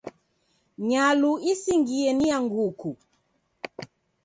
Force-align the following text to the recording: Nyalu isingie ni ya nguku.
Nyalu 0.87 1.31
isingie 1.51 2.09
ni 2.13 2.25
ya 2.31 2.37
nguku. 2.45 2.91